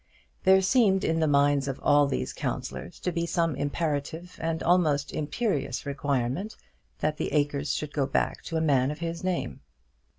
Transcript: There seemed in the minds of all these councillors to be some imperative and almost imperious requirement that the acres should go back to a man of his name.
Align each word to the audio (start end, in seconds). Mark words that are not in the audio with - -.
There 0.45 0.63
seemed 0.63 1.03
in 1.03 1.19
the 1.19 1.27
minds 1.27 1.67
of 1.67 1.79
all 1.83 2.07
these 2.07 2.33
councillors 2.33 2.97
to 3.01 3.11
be 3.11 3.27
some 3.27 3.55
imperative 3.55 4.35
and 4.41 4.63
almost 4.63 5.11
imperious 5.13 5.85
requirement 5.85 6.55
that 7.01 7.17
the 7.17 7.31
acres 7.31 7.75
should 7.75 7.93
go 7.93 8.07
back 8.07 8.41
to 8.45 8.57
a 8.57 8.61
man 8.61 8.89
of 8.89 8.97
his 8.97 9.23
name. 9.23 9.59